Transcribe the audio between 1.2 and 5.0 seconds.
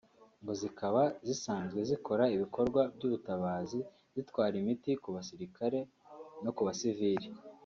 zisanzwe zikora ibikorwa by’ubutabazi zitwara imiti